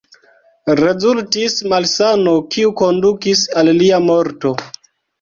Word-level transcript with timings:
Rezultis 0.79 1.59
malsano, 1.75 2.35
kiu 2.57 2.75
kondukis 2.83 3.47
al 3.63 3.75
lia 3.81 4.05
morto. 4.11 4.61